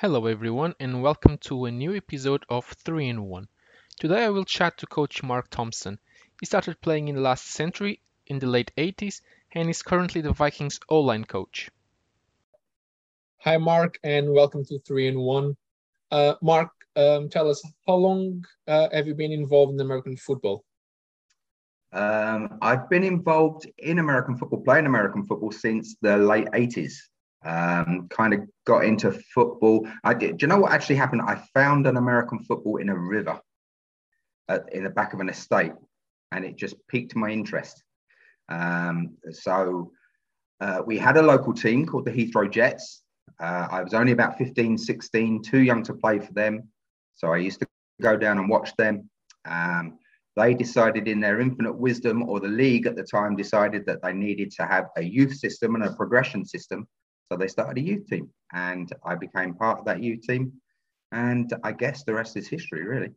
[0.00, 3.46] Hello everyone and welcome to a new episode of 3 in 1.
[3.98, 5.98] Today I will chat to coach Mark Thompson.
[6.40, 9.20] He started playing in the last century in the late 80s
[9.52, 11.68] and is currently the Vikings O-line coach.
[13.40, 15.56] Hi Mark and welcome to 3 in 1.
[16.10, 20.64] Uh, Mark, um, tell us how long uh, have you been involved in American football?
[21.92, 26.94] Um, I've been involved in American football, playing American football since the late 80s.
[27.42, 29.88] Um, kind of got into football.
[30.04, 30.36] I did.
[30.36, 31.22] Do you know what actually happened?
[31.22, 33.40] I found an American football in a river
[34.48, 35.72] at, in the back of an estate,
[36.32, 37.82] and it just piqued my interest.
[38.50, 39.92] Um, so
[40.60, 43.02] uh, we had a local team called the Heathrow Jets.
[43.40, 46.68] Uh, I was only about 15, 16, too young to play for them.
[47.14, 47.66] So I used to
[48.02, 49.08] go down and watch them.
[49.46, 49.98] Um,
[50.36, 54.12] they decided in their infinite wisdom, or the league at the time decided that they
[54.12, 56.86] needed to have a youth system and a progression system
[57.30, 60.52] so they started a youth team, and I became part of that youth team.
[61.12, 63.10] And I guess the rest is history, really.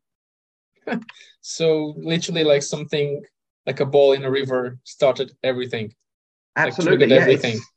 [1.42, 3.24] so literally, like something
[3.66, 5.94] like a ball in a river started everything.
[6.56, 7.56] Absolutely, like, yeah, everything.
[7.56, 7.72] It's,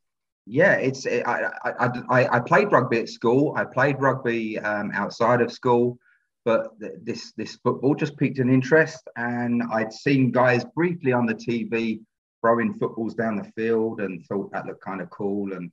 [0.46, 3.54] yeah, it's it, I, I, I I played rugby at school.
[3.56, 5.98] I played rugby um, outside of school,
[6.44, 6.68] but
[7.02, 12.00] this this football just piqued an interest, and I'd seen guys briefly on the TV
[12.42, 15.70] throwing footballs down the field, and thought that looked kind of cool, and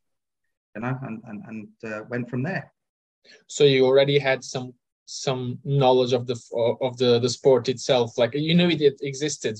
[0.76, 2.72] you know, and and, and uh, went from there.
[3.48, 4.74] So you already had some
[5.06, 6.40] some knowledge of the
[6.82, 9.60] of the the sport itself, like you knew it existed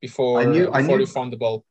[0.00, 0.40] before.
[0.40, 0.66] I knew.
[0.66, 1.64] Before I knew, you found the ball.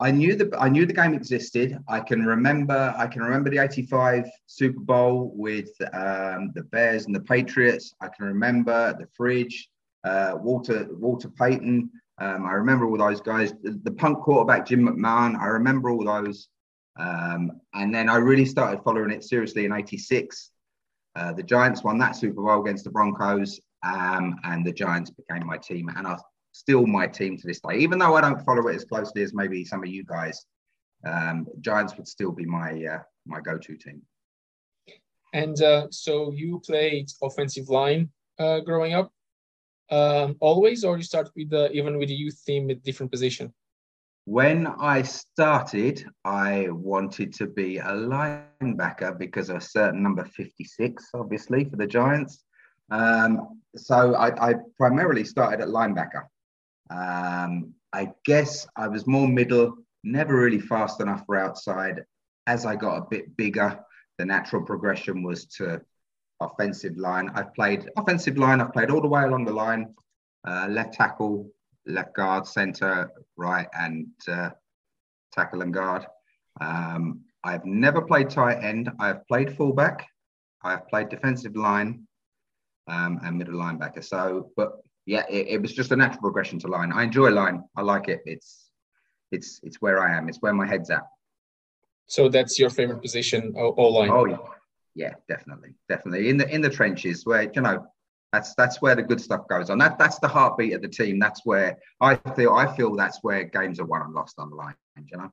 [0.00, 1.76] I knew the I knew the game existed.
[1.88, 7.14] I can remember I can remember the '85 Super Bowl with um, the Bears and
[7.14, 7.94] the Patriots.
[8.00, 9.68] I can remember the fridge,
[10.04, 11.90] uh, Walter Walter Payton.
[12.20, 13.52] Um, I remember all those guys.
[13.62, 15.38] The, the, punk quarterback Jim McMahon.
[15.40, 16.48] I remember all those.
[16.98, 20.50] Um, and then I really started following it seriously in 86.
[21.16, 25.46] Uh, the Giants won that Super Bowl against the Broncos, um, and the Giants became
[25.46, 26.20] my team and are
[26.52, 27.76] still my team to this day.
[27.78, 30.44] Even though I don't follow it as closely as maybe some of you guys,
[31.06, 34.02] um, Giants would still be my uh, my go-to team.
[35.32, 39.12] And uh, so you played offensive line uh, growing up,
[39.90, 43.52] um, always, or you started with the even with the youth team at different position?
[44.28, 51.02] When I started, I wanted to be a linebacker because of a certain number 56,
[51.14, 52.44] obviously, for the Giants.
[52.90, 56.26] Um, so I, I, primarily started at linebacker.
[56.90, 62.04] Um, I guess I was more middle, never really fast enough for outside.
[62.46, 63.80] As I got a bit bigger,
[64.18, 65.80] the natural progression was to
[66.40, 67.30] offensive line.
[67.34, 69.94] I've played offensive line, I've played all the way along the line,
[70.46, 71.50] uh, left tackle,
[71.88, 74.50] left guard, centre, right, and uh,
[75.32, 76.06] tackle and guard.
[76.60, 78.90] Um, I've never played tight end.
[78.98, 80.06] I've played fullback.
[80.62, 82.06] I've played defensive line
[82.88, 84.04] um, and middle linebacker.
[84.04, 84.72] So, but
[85.06, 86.92] yeah, it, it, was just a natural progression to line.
[86.92, 87.64] I enjoy line.
[87.76, 88.20] I like it.
[88.26, 88.70] It's
[89.30, 90.28] it's it's where I am.
[90.28, 91.06] It's where my head's at.
[92.06, 94.10] So that's your favorite position, O line.
[94.10, 94.36] Oh yeah,
[94.94, 97.86] yeah, definitely, definitely in the in the trenches where you know
[98.32, 99.78] that's that's where the good stuff goes on.
[99.78, 101.18] That that's the heartbeat of the team.
[101.18, 104.56] That's where I feel I feel that's where games are won and lost on the
[104.56, 104.74] line.
[104.96, 105.30] You know.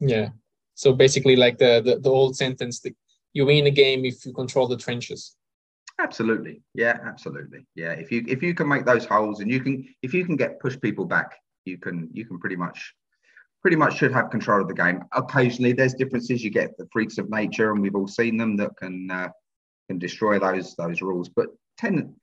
[0.00, 0.28] Yeah.
[0.74, 2.94] So basically, like the the, the old sentence, that
[3.32, 5.36] you win a game if you control the trenches.
[6.00, 6.62] Absolutely.
[6.74, 6.98] Yeah.
[7.04, 7.66] Absolutely.
[7.74, 7.90] Yeah.
[7.90, 10.60] If you if you can make those holes and you can if you can get
[10.60, 12.94] push people back, you can you can pretty much
[13.62, 15.02] pretty much should have control of the game.
[15.12, 16.44] Occasionally, there's differences.
[16.44, 19.30] You get the freaks of nature, and we've all seen them that can uh,
[19.88, 21.28] can destroy those those rules.
[21.28, 22.14] But ten,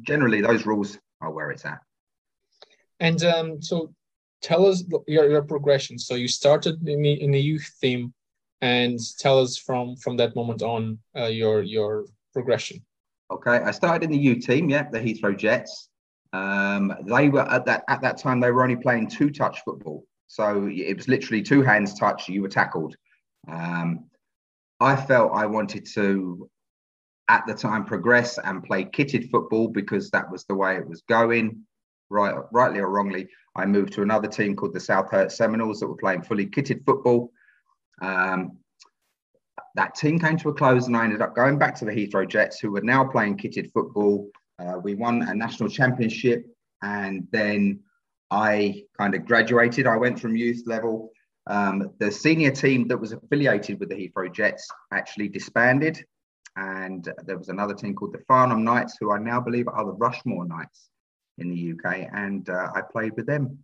[0.00, 1.80] generally those rules are where it's at.
[3.00, 3.94] And um, so
[4.40, 5.98] tell us your, your progression.
[5.98, 8.12] So you started in the, in the youth team
[8.60, 12.82] and tell us from, from that moment on uh, your, your progression.
[13.30, 15.88] Okay, I started in the youth team, yeah, the Heathrow Jets.
[16.34, 20.06] Um, they were at that at that time they were only playing two touch football,
[20.28, 22.28] so it was literally two hands touch.
[22.28, 22.96] You were tackled.
[23.48, 24.04] Um,
[24.80, 26.48] I felt I wanted to
[27.28, 31.02] at the time progress and play kitted football because that was the way it was
[31.08, 31.62] going.
[32.10, 35.86] Right, rightly or wrongly, I moved to another team called the South Hurt Seminoles that
[35.86, 37.32] were playing fully kitted football.
[38.02, 38.58] Um,
[39.76, 42.28] that team came to a close, and I ended up going back to the Heathrow
[42.28, 44.28] Jets, who were now playing kitted football.
[44.58, 46.44] Uh, we won a national championship,
[46.82, 47.80] and then
[48.30, 49.86] I kind of graduated.
[49.86, 51.10] I went from youth level.
[51.46, 56.04] Um, the senior team that was affiliated with the Heathrow Jets actually disbanded
[56.56, 59.94] and there was another team called the Farnham Knights, who I now believe are the
[59.94, 60.90] Rushmoor Knights
[61.38, 63.58] in the UK, and uh, I played with them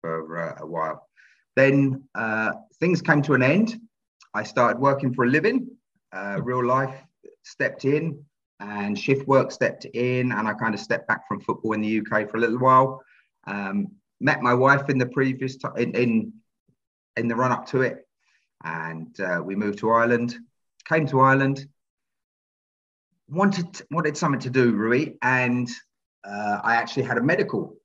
[0.00, 1.08] for uh, a while.
[1.56, 3.80] Then uh, things came to an end.
[4.34, 5.68] I started working for a living,
[6.12, 6.94] uh, real life
[7.42, 8.24] stepped in
[8.60, 12.00] and shift work stepped in and I kind of stepped back from football in the
[12.00, 13.02] UK for a little while.
[13.46, 13.88] Um,
[14.20, 16.32] met my wife in the previous time in, in,
[17.16, 18.06] in the run up to it
[18.64, 20.36] and uh, we moved to Ireland.
[20.86, 21.66] Came to Ireland,
[23.28, 25.68] wanted wanted something to do, Rui, and
[26.24, 27.76] uh, I actually had a medical,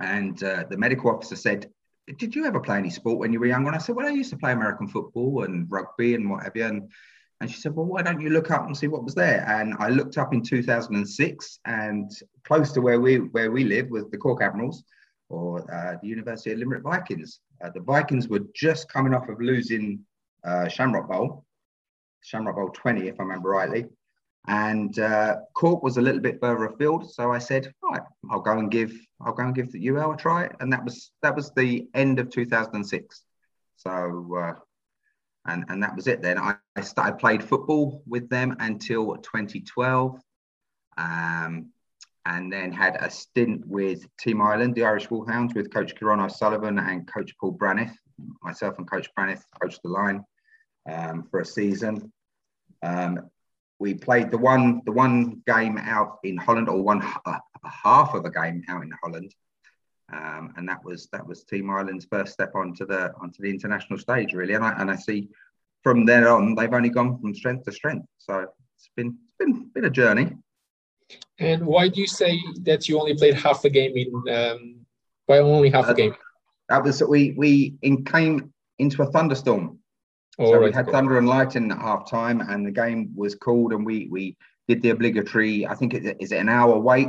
[0.00, 1.70] and uh, the medical officer said,
[2.18, 4.10] "Did you ever play any sport when you were young?" And I said, "Well, I
[4.10, 6.90] used to play American football and rugby and what whatever." And
[7.40, 9.74] and she said, "Well, why don't you look up and see what was there?" And
[9.78, 12.10] I looked up in 2006, and
[12.44, 14.84] close to where we where we live was the Cork Admirals,
[15.28, 17.40] or uh, the University of Limerick Vikings.
[17.62, 20.00] Uh, the Vikings were just coming off of losing
[20.44, 21.44] uh, Shamrock Bowl,
[22.22, 23.86] Shamrock Bowl 20, if I remember rightly.
[24.46, 28.58] And uh, Cork was a little bit further afield, so I said, "Right, I'll go
[28.58, 31.50] and give I'll go and give the UL a try." And that was that was
[31.52, 33.22] the end of 2006.
[33.76, 34.54] So uh,
[35.46, 36.20] and and that was it.
[36.20, 40.20] Then I, I started played football with them until 2012.
[40.96, 41.70] Um,
[42.26, 46.78] and then had a stint with Team Ireland, the Irish Wolfhounds, with Coach Kieran O'Sullivan
[46.78, 47.92] and Coach Paul Braniff.
[48.42, 50.24] Myself and Coach Braniff coached the line
[50.90, 52.12] um, for a season.
[52.82, 53.30] Um,
[53.78, 58.24] we played the one the one game out in Holland, or one uh, half of
[58.24, 59.34] a game out in Holland,
[60.12, 63.98] um, and that was that was Team Ireland's first step onto the onto the international
[63.98, 64.54] stage, really.
[64.54, 65.28] And I and I see
[65.82, 68.06] from there on they've only gone from strength to strength.
[68.18, 70.32] So it's been it's been been a journey.
[71.38, 74.34] And why do you say that you only played half a game in?
[74.34, 74.86] Um,
[75.26, 76.14] why only half uh, a game?
[76.68, 79.78] That was we we in, came into a thunderstorm.
[80.38, 83.34] Oh, so right, we had thunder and lightning at half time, and the game was
[83.34, 84.36] called, and we we
[84.66, 85.66] did the obligatory.
[85.66, 87.08] I think it is it an hour wait.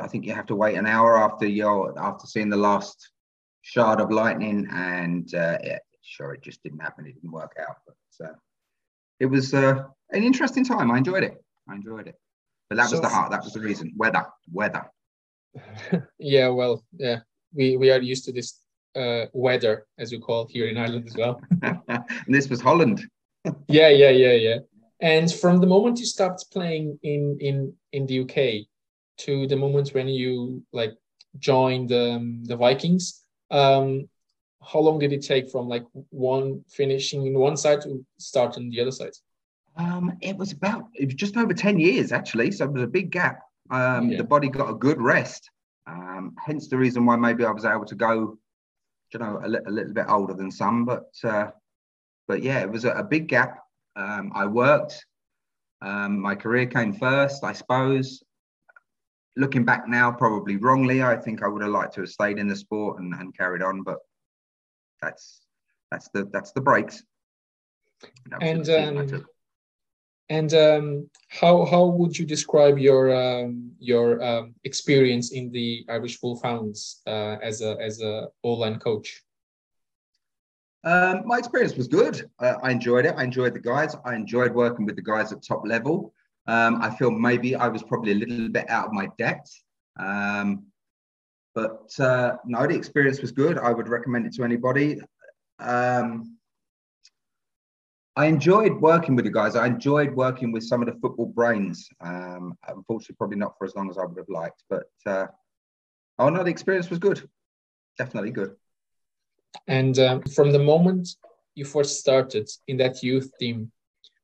[0.00, 3.10] I think you have to wait an hour after your after seeing the last
[3.62, 7.06] shard of lightning, and uh, yeah, sure, it just didn't happen.
[7.06, 8.34] It didn't work out, but uh,
[9.18, 10.90] it was uh, an interesting time.
[10.90, 11.42] I enjoyed it.
[11.68, 12.14] I enjoyed it.
[12.68, 13.30] But that so, was the heart.
[13.30, 13.92] That was the reason.
[13.96, 14.84] Weather, weather.
[16.18, 17.20] yeah, well, yeah,
[17.52, 18.60] we we are used to this
[18.98, 21.40] uh, weather, as you call it here in Ireland as well.
[21.62, 23.00] and this was Holland.
[23.68, 24.58] yeah, yeah, yeah, yeah.
[25.00, 28.66] And from the moment you stopped playing in in in the UK
[29.24, 30.94] to the moment when you like
[31.38, 34.08] joined um, the Vikings, um,
[34.60, 38.70] how long did it take from like one finishing in one side to start on
[38.70, 39.12] the other side?
[39.76, 42.88] Um, it was about it was just over 10 years actually, so it was a
[42.88, 43.40] big gap.
[43.70, 44.18] Um, yeah.
[44.18, 45.50] The body got a good rest.
[45.86, 48.38] Um, hence the reason why maybe I was able to go,
[49.12, 50.84] you know, a, li- a little bit older than some.
[50.84, 51.50] But uh,
[52.26, 53.58] but yeah, it was a, a big gap.
[53.96, 55.04] Um, I worked.
[55.80, 58.22] Um, my career came first, I suppose.
[59.36, 62.48] Looking back now, probably wrongly, I think I would have liked to have stayed in
[62.48, 63.82] the sport and, and carried on.
[63.82, 63.98] But
[65.00, 65.40] that's
[65.90, 67.02] that's the that's the breaks.
[68.32, 69.22] And um,
[70.30, 76.18] and um, how how would you describe your um, your um, experience in the Irish
[76.22, 79.22] Wolfhounds uh, as a as a O-line coach?
[80.84, 82.30] Um, my experience was good.
[82.38, 83.14] Uh, I enjoyed it.
[83.16, 83.96] I enjoyed the guys.
[84.04, 86.12] I enjoyed working with the guys at top level.
[86.46, 89.50] Um, I feel maybe I was probably a little bit out of my depth.
[89.98, 90.66] Um,
[91.54, 93.58] but uh, no, the experience was good.
[93.58, 95.00] I would recommend it to anybody.
[95.58, 96.37] Um,
[98.18, 99.54] I enjoyed working with the guys.
[99.54, 101.88] I enjoyed working with some of the football brains.
[102.00, 105.26] Um, unfortunately, probably not for as long as I would have liked, but uh,
[106.18, 107.28] oh no, the experience was good.
[107.96, 108.56] Definitely good.
[109.68, 111.10] And um, from the moment
[111.54, 113.70] you first started in that youth team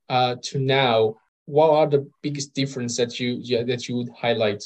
[0.09, 4.65] uh, to now, what are the biggest difference that you yeah, that you would highlight?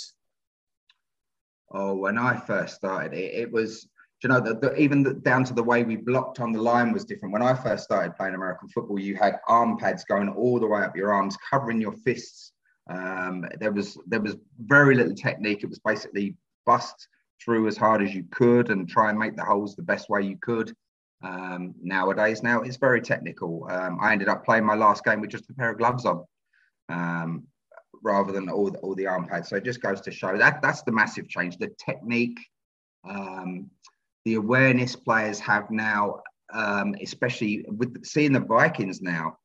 [1.70, 3.90] Oh, when I first started, it, it was
[4.22, 7.04] you know, the, even the, down to the way we blocked on the line was
[7.04, 7.32] different.
[7.32, 10.82] When I first started playing American football, you had arm pads going all the way
[10.82, 12.52] up your arms, covering your fists.
[12.90, 15.62] Um, there was there was very little technique.
[15.62, 17.08] It was basically bust
[17.44, 20.22] through as hard as you could and try and make the holes the best way
[20.22, 20.74] you could.
[21.22, 23.68] Um, nowadays, now it's very technical.
[23.70, 26.24] Um, I ended up playing my last game with just a pair of gloves on,
[26.88, 27.44] um,
[28.02, 29.48] rather than all the, all the arm pads.
[29.48, 31.56] So it just goes to show that that's the massive change.
[31.58, 32.38] The technique.
[33.08, 33.70] Um,
[34.28, 36.20] the awareness players have now,
[36.52, 39.38] um, especially with seeing the Vikings now.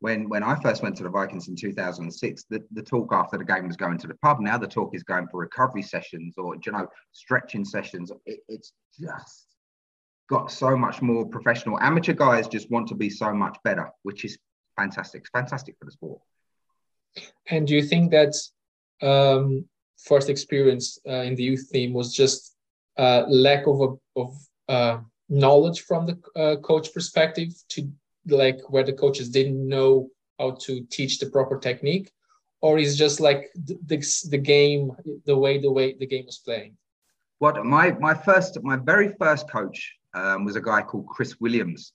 [0.00, 3.46] When when I first went to the Vikings in 2006, the, the talk after the
[3.46, 4.40] game was going to the pub.
[4.40, 8.12] Now the talk is going for recovery sessions or you know stretching sessions.
[8.26, 9.46] It, it's just
[10.28, 11.80] got so much more professional.
[11.80, 14.36] Amateur guys just want to be so much better, which is
[14.78, 15.22] fantastic.
[15.22, 16.20] It's fantastic for the sport.
[17.48, 18.34] And do you think that
[19.00, 19.64] um,
[19.96, 22.55] first experience uh, in the youth team was just
[22.98, 24.34] uh, lack of a, of
[24.68, 24.98] uh,
[25.28, 27.90] knowledge from the uh, coach perspective to
[28.28, 32.10] like where the coaches didn't know how to teach the proper technique,
[32.60, 34.90] or is just like the, the, the game,
[35.24, 36.76] the way the way the game was playing?
[37.38, 41.92] What my my first my very first coach um, was a guy called Chris Williams,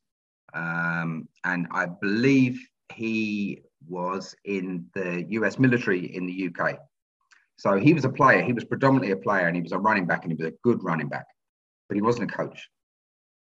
[0.54, 2.60] um, and I believe
[2.94, 5.58] he was in the U.S.
[5.58, 6.78] military in the UK.
[7.62, 8.42] So he was a player.
[8.42, 10.58] He was predominantly a player, and he was a running back, and he was a
[10.64, 11.28] good running back,
[11.88, 12.68] but he wasn't a coach.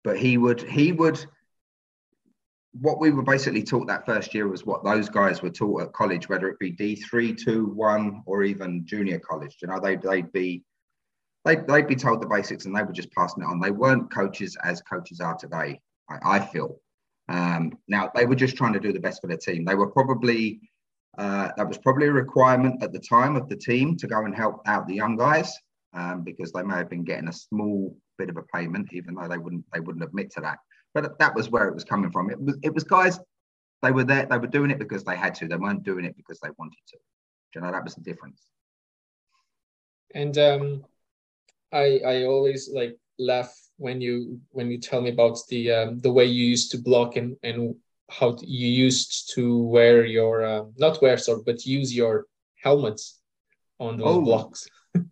[0.03, 1.25] But he would he would
[2.79, 5.93] what we were basically taught that first year was what those guys were taught at
[5.93, 9.57] college, whether it be D three, two, one, or even junior college.
[9.59, 10.63] You know, they they'd be
[11.43, 13.59] they'd, they'd be told the basics and they were just passing it on.
[13.59, 15.81] They weren't coaches as coaches are today.
[16.07, 16.79] I, I feel.
[17.27, 19.65] Um, now they were just trying to do the best for their team.
[19.65, 20.61] They were probably
[21.17, 24.35] uh, that was probably a requirement at the time of the team to go and
[24.35, 25.53] help out the young guys
[25.93, 29.27] um, because they may have been getting a small bit of a payment, even though
[29.27, 30.59] they wouldn't they wouldn't admit to that.
[30.93, 32.29] But that was where it was coming from.
[32.29, 33.19] It was it was guys.
[33.81, 34.25] They were there.
[34.25, 35.47] They were doing it because they had to.
[35.47, 36.97] They weren't doing it because they wanted to.
[36.97, 38.45] Do you know that was the difference.
[40.13, 40.85] And um,
[41.73, 46.11] I I always like laugh when you when you tell me about the um, the
[46.11, 47.75] way you used to block and and
[48.11, 52.25] how you used to wear your uh, not wear sorry but use your
[52.61, 53.21] helmets
[53.79, 54.21] on those oh.
[54.21, 54.67] blocks.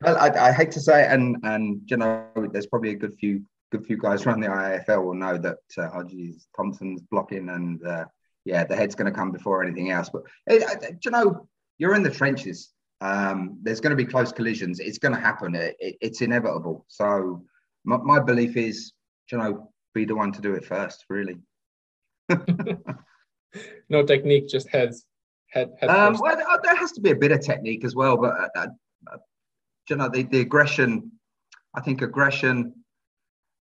[0.00, 3.14] well, I, I, hate to say it, and and you know, there's probably a good
[3.18, 3.42] few
[3.72, 7.84] good few guys around the IFL will know that uh, oh geez, Thompson's blocking, and
[7.86, 8.04] uh,
[8.44, 10.10] yeah, the head's going to come before anything else.
[10.10, 12.70] But it, you know, you're in the trenches.
[13.00, 14.80] Um, there's going to be close collisions.
[14.80, 15.54] It's going to happen.
[15.54, 16.84] It, it, it's inevitable.
[16.88, 17.42] So
[17.84, 18.92] my, my belief is,
[19.32, 21.04] you know, be the one to do it first.
[21.08, 21.36] Really.
[23.88, 25.06] no technique, just heads.
[25.50, 28.32] Head, head um, well, there has to be a bit of technique as well, but
[28.56, 28.66] uh,
[29.10, 29.16] uh,
[29.88, 31.12] you know, the, the aggression.
[31.76, 32.74] I think aggression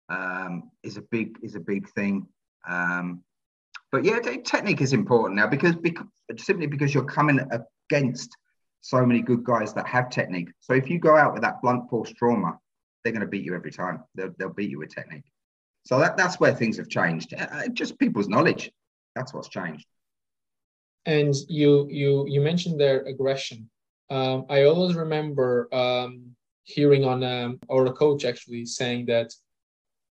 [0.09, 2.27] um, is a big is a big thing.
[2.67, 3.23] Um,
[3.93, 7.39] but yeah, technique is important now because, because simply because you're coming
[7.91, 8.35] against
[8.81, 10.49] so many good guys that have technique.
[10.61, 12.57] So if you go out with that blunt force trauma,
[13.03, 14.03] they're going to beat you every time.
[14.15, 15.25] They'll, they'll beat you with technique.
[15.83, 17.33] So that, that's where things have changed.
[17.33, 18.71] Uh, uh, just people's knowledge.
[19.15, 19.85] That's what's changed.
[21.05, 23.69] And you you you mentioned their aggression.
[24.09, 29.33] Um, I always remember um, hearing on um, or a coach actually saying that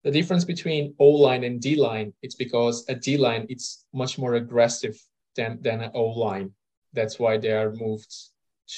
[0.03, 4.19] the difference between O line and D line it's because a D line it's much
[4.19, 4.95] more aggressive
[5.35, 6.51] than than an O line.
[6.93, 8.13] That's why they are moved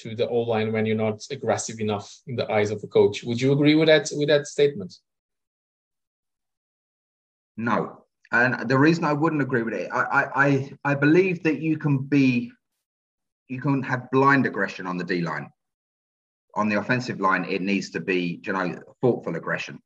[0.01, 3.23] to the O line when you're not aggressive enough in the eyes of a coach.
[3.25, 4.93] Would you agree with that with that statement?
[7.57, 11.77] No, and the reason I wouldn't agree with it, I I I believe that you
[11.77, 12.51] can be,
[13.47, 15.49] you can have blind aggression on the D line.
[16.53, 19.79] On the offensive line, it needs to be you know thoughtful aggression.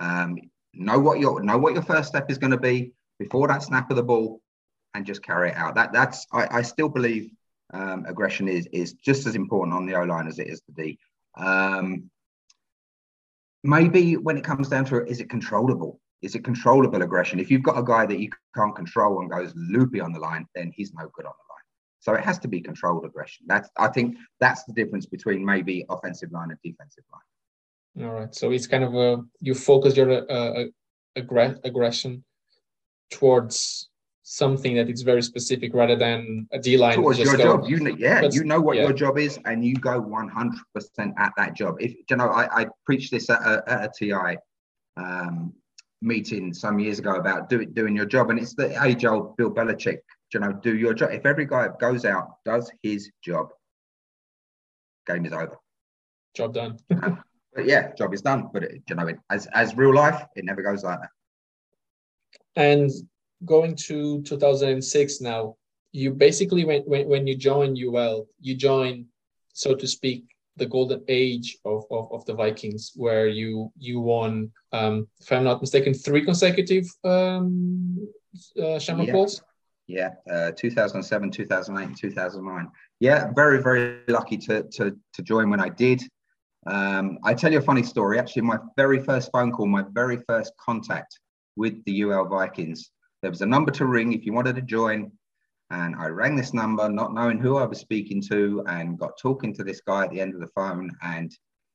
[0.00, 0.38] Um,
[0.74, 3.90] know what your know what your first step is going to be before that snap
[3.90, 4.40] of the ball,
[4.94, 5.74] and just carry it out.
[5.74, 7.30] That that's I, I still believe
[7.72, 10.82] um, aggression is is just as important on the O line as it is the
[10.82, 10.98] D.
[11.36, 12.10] Um,
[13.64, 16.00] maybe when it comes down to it, is it controllable?
[16.22, 17.38] Is it controllable aggression?
[17.38, 20.46] If you've got a guy that you can't control and goes loopy on the line,
[20.54, 21.58] then he's no good on the line.
[22.00, 23.46] So it has to be controlled aggression.
[23.46, 28.08] That's I think that's the difference between maybe offensive line and defensive line.
[28.08, 28.34] All right.
[28.34, 30.64] So it's kind of a you focus your uh, uh
[31.16, 32.24] aggra- aggression
[33.10, 33.88] towards
[34.22, 36.96] something that is very specific rather than a D line.
[36.96, 38.82] Towards your go, job, you know, yeah, you know what yeah.
[38.82, 40.52] your job is, and you go 100%
[41.18, 41.76] at that job.
[41.80, 44.36] If you know, I, I preached this at a, at a TI
[44.96, 45.54] um,
[46.00, 49.36] meeting some years ago about do, it doing your job, and it's the age old
[49.36, 49.98] Bill Belichick.
[50.32, 51.10] You know, do your job.
[51.12, 53.48] If every guy goes out, does his job,
[55.06, 55.56] game is over.
[56.34, 56.78] Job done.
[56.88, 58.50] but yeah, job is done.
[58.52, 61.10] But it, you know, it, as as real life, it never goes like that.
[62.56, 62.90] And
[63.44, 65.56] going to 2006 now,
[65.92, 69.06] you basically when when, when you join UL, you join,
[69.54, 70.24] so to speak,
[70.58, 75.44] the golden age of, of, of the Vikings, where you you won, um, if I'm
[75.44, 78.08] not mistaken, three consecutive um,
[78.62, 79.12] uh, Shamrock yeah.
[79.12, 79.42] Bowls.
[79.86, 82.70] Yeah, uh, 2007, 2008, 2009.
[83.00, 86.02] Yeah, very very lucky to to to join when I did.
[86.66, 88.18] Um, I tell you a funny story.
[88.18, 91.18] Actually, my very first phone call, my very first contact
[91.56, 92.90] with the UL Vikings
[93.22, 95.10] there was a number to ring if you wanted to join.
[95.70, 99.54] And I rang this number, not knowing who I was speaking to, and got talking
[99.54, 100.90] to this guy at the end of the phone.
[101.02, 101.30] And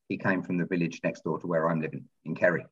[0.10, 2.66] he came from the village next door to where I'm living in Kerry.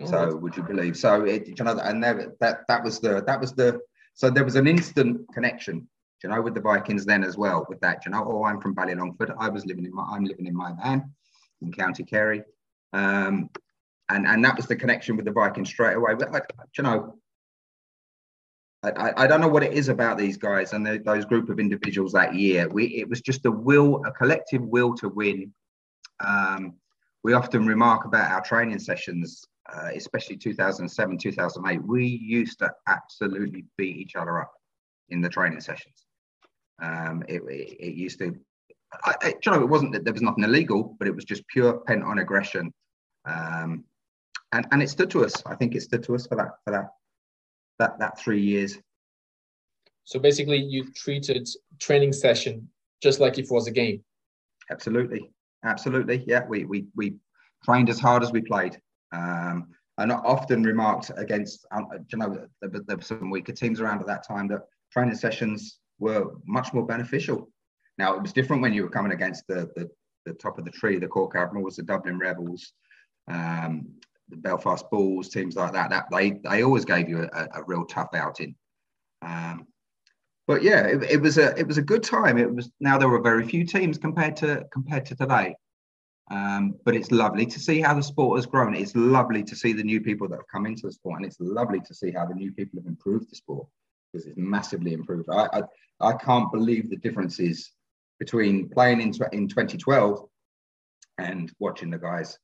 [0.00, 0.96] Oh, so would you believe?
[0.96, 3.80] So it, you know, and there, that that was the that was the
[4.14, 5.88] so there was an instant connection,
[6.22, 7.66] you know, with the Vikings then as well.
[7.68, 9.34] With that, you know, oh, I'm from Ballylongford.
[9.38, 11.12] I was living in my I'm living in my van
[11.62, 12.42] in County Kerry,
[12.92, 13.50] um,
[14.08, 16.14] and and that was the connection with the Vikings straight away.
[16.14, 17.16] But like, you know,
[18.84, 21.58] I, I, don't know what it is about these guys and the, those group of
[21.58, 22.68] individuals that year.
[22.68, 25.52] We it was just a will, a collective will to win.
[26.24, 26.74] Um,
[27.22, 31.82] we often remark about our training sessions, uh, especially 2007, 2008.
[31.86, 34.52] We used to absolutely beat each other up
[35.08, 36.04] in the training sessions.
[36.82, 38.36] Um, it, it, it, used to,
[39.04, 41.46] I, I, you know, it wasn't that there was nothing illegal, but it was just
[41.48, 42.72] pure pent on aggression.
[43.24, 43.84] Um,
[44.52, 45.42] and, and it stood to us.
[45.46, 46.90] I think it stood to us for that, for that
[47.78, 48.78] that that three years.
[50.04, 51.48] So basically, you treated
[51.80, 52.68] training session
[53.02, 54.02] just like if it was a game.
[54.70, 55.30] Absolutely,
[55.64, 56.24] absolutely.
[56.26, 57.14] Yeah, we we we
[57.64, 58.80] trained as hard as we played.
[59.12, 64.00] Um, and often remarked against, um, you know, there, there were some weaker teams around
[64.00, 64.62] at that time that
[64.92, 67.48] training sessions were much more beneficial.
[67.96, 69.88] Now it was different when you were coming against the the,
[70.26, 70.98] the top of the tree.
[70.98, 72.72] The Cork Admirals, the Dublin Rebels,
[73.28, 73.86] um,
[74.28, 77.84] the Belfast Bulls, teams like that, that they they always gave you a, a real
[77.84, 78.54] tough outing.
[79.22, 79.66] Um,
[80.46, 82.36] but yeah, it, it, was a it was a good time.
[82.38, 85.56] It was now there were very few teams compared to compared to today.
[86.30, 88.74] Um, but it's lovely to see how the sport has grown.
[88.74, 91.40] It's lovely to see the new people that have come into the sport, and it's
[91.40, 93.66] lovely to see how the new people have improved the sport
[94.12, 95.28] because it's massively improved.
[95.30, 95.62] I, I,
[96.00, 97.72] I can't believe the differences
[98.18, 100.26] between playing in in 2012
[101.18, 102.38] and watching the guys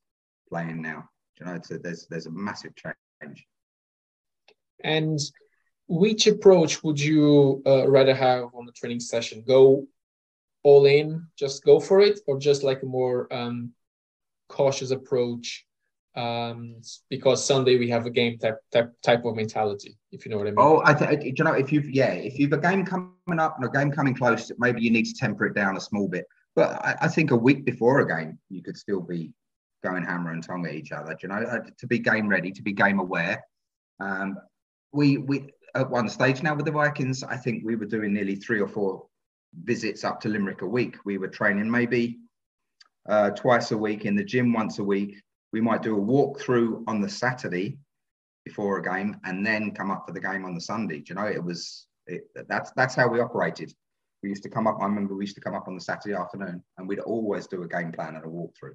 [0.49, 1.09] playing now.
[1.41, 3.47] You know, a, there's there's a massive change.
[4.83, 5.19] And
[5.89, 9.45] which approach would you uh, rather have on the training session?
[9.47, 9.87] Go
[10.63, 13.73] all in, just go for it, or just like a more um,
[14.49, 15.67] cautious approach?
[16.17, 16.77] Um,
[17.09, 20.49] because Sunday we have a game type, type type of mentality, if you know what
[20.49, 20.59] I mean.
[20.59, 23.65] Oh, I think you know if you've yeah, if you've a game coming up and
[23.65, 26.27] a game coming close, maybe you need to temper it down a small bit.
[26.57, 29.33] But I, I think a week before a game, you could still be
[29.83, 31.17] going hammer and tongue at each other.
[31.23, 33.43] you know, uh, to be game ready, to be game aware.
[34.01, 34.39] Um,
[34.93, 38.35] we we at one stage now with the Vikings, I think we were doing nearly
[38.35, 39.07] three or four
[39.65, 40.97] visits up to Limerick a week.
[41.05, 42.19] We were training maybe
[43.09, 45.21] uh, twice a week in the gym, once a week.
[45.53, 47.79] We might do a walkthrough on the Saturday
[48.45, 51.01] before a game, and then come up for the game on the Sunday.
[51.01, 53.73] Do you know, it was it, that's that's how we operated.
[54.23, 54.79] We used to come up.
[54.81, 57.63] I remember we used to come up on the Saturday afternoon, and we'd always do
[57.63, 58.75] a game plan and a walkthrough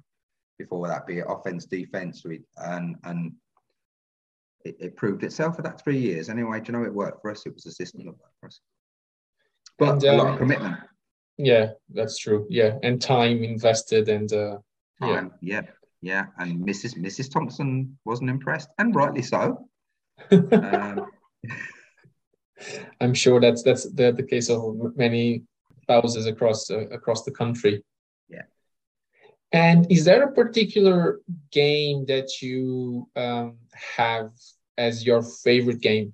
[0.58, 3.32] before that, be it offense, defense, we and and
[4.64, 6.28] it, it, proved itself for that three years.
[6.28, 7.46] Anyway, do you know it worked for us?
[7.46, 8.60] It was a system that worked for us.
[9.78, 10.76] But and, a lot of um, commitment.
[11.38, 12.46] Yeah, that's true.
[12.48, 14.58] Yeah, and time invested and uh,
[15.00, 15.32] time.
[15.40, 15.62] Yeah.
[15.62, 15.66] yeah,
[16.00, 16.26] yeah.
[16.38, 16.96] And Mrs.
[16.98, 17.30] Mrs.
[17.30, 19.68] Thompson wasn't impressed, and rightly so.
[20.30, 21.06] um,
[23.00, 25.42] I'm sure that's that's the, the case of many
[25.82, 27.84] spouses across uh, across the country.
[29.56, 34.32] And is there a particular game that you um, have
[34.76, 36.12] as your favorite game?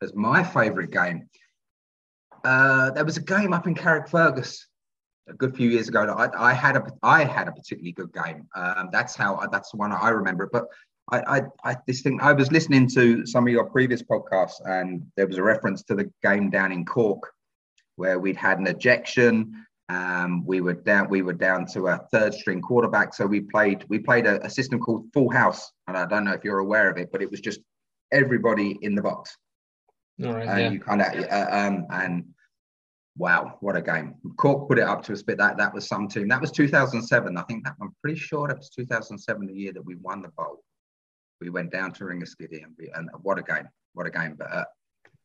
[0.00, 1.28] As my favorite game,
[2.42, 4.60] uh, there was a game up in Carrickfergus
[5.28, 6.06] a good few years ago.
[6.16, 8.48] I, I had a I had a particularly good game.
[8.56, 10.48] Um, that's how that's the one I remember.
[10.50, 10.64] But
[11.12, 15.06] I, I, I this thing I was listening to some of your previous podcasts, and
[15.18, 17.30] there was a reference to the game down in Cork
[17.96, 21.08] where we'd had an ejection um, we were down.
[21.10, 23.84] We were down to a third string quarterback, so we played.
[23.88, 26.90] We played a, a, system called Full House, and I don't know if you're aware
[26.90, 27.60] of it, but it was just
[28.10, 29.36] everybody in the box.
[30.24, 30.48] All right.
[30.48, 30.70] And yeah.
[30.70, 32.24] you kind of uh, um, and
[33.18, 34.14] wow, what a game!
[34.36, 36.28] Cork put it up to us, but that that was some team.
[36.28, 37.36] That was 2007.
[37.36, 40.28] I think that I'm pretty sure that was 2007, the year that we won the
[40.28, 40.64] bowl.
[41.42, 43.68] We went down to Ringaskiddy, and, we, and what a game!
[43.92, 44.36] What a game!
[44.38, 44.64] But uh,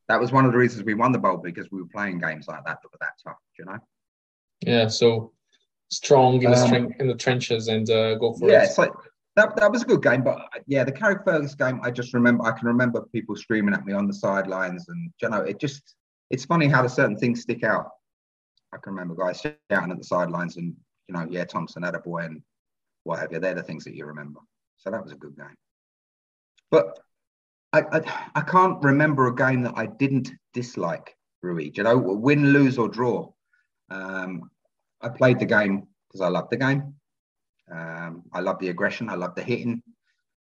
[0.10, 2.50] that was one of the reasons we won the bowl because we were playing games
[2.50, 3.38] like that that were that tough.
[3.58, 3.78] You know.
[4.62, 5.32] Yeah, so
[5.90, 8.58] strong in the, um, in the trenches and uh, go for yeah, it.
[8.58, 8.92] Yeah, it's like
[9.36, 12.52] that, that was a good game, but yeah, the Carrickfergus game, I just remember, I
[12.52, 15.96] can remember people screaming at me on the sidelines, and you know, it just,
[16.30, 17.90] it's funny how the certain things stick out.
[18.74, 20.76] I can remember guys shouting at the sidelines, and
[21.08, 22.42] you know, yeah, Thompson had a boy, and
[23.04, 23.40] what have you.
[23.40, 24.42] They're the things that you remember.
[24.78, 25.56] So that was a good game.
[26.70, 27.00] But
[27.74, 31.72] I, I, I can't remember a game that I didn't dislike, Rui.
[31.74, 33.32] You know, win, lose, or draw.
[33.90, 34.50] Um,
[35.02, 36.96] I played the game because I love the game.
[37.72, 39.10] Um, I love the aggression.
[39.10, 39.82] I love the hitting.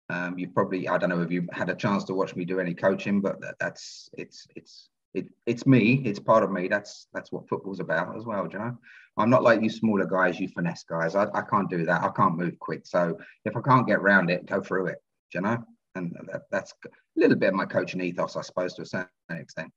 [0.10, 2.60] Um, you probably I don't know if you had a chance to watch me do
[2.60, 6.01] any coaching, but that, that's it's it's it, it's me.
[6.05, 6.67] It's part of me.
[6.67, 8.47] That's that's what football's about as well.
[8.51, 8.77] you know?
[9.17, 11.15] I'm not like you smaller guys, you finesse guys.
[11.15, 12.03] I, I can't do that.
[12.03, 12.86] I can't move quick.
[12.86, 14.99] So if I can't get around it, go through it.
[15.33, 15.57] you know?
[15.95, 19.10] And that, that's a little bit of my coaching ethos, I suppose, to a certain
[19.31, 19.71] extent.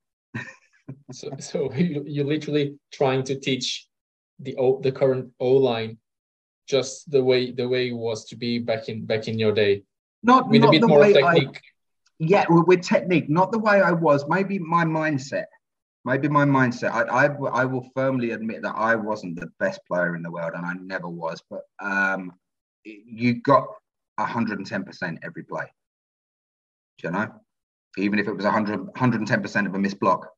[1.12, 3.86] So, so you, you're literally trying to teach
[4.38, 5.98] the o, the current O line
[6.66, 9.82] just the way the way it was to be back in back in your day.
[10.22, 11.60] Not with not a bit more technique.
[12.18, 14.26] Yeah, with technique, not the way I was.
[14.28, 15.46] Maybe my mindset.
[16.04, 16.92] Maybe my mindset.
[16.92, 20.52] I, I, I will firmly admit that I wasn't the best player in the world,
[20.54, 21.42] and I never was.
[21.48, 22.32] But um,
[22.84, 23.66] you got
[24.18, 25.64] 110% every play.
[26.98, 27.28] Do you know?
[27.96, 30.30] Even if it was 100, 110% of a missed block.